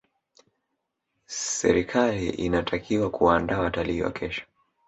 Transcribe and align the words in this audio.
serikaoli 1.25 2.29
inatakiwa 2.29 3.09
kuwaandaa 3.09 3.59
watalii 3.59 4.01
wa 4.01 4.11
kesho 4.11 4.41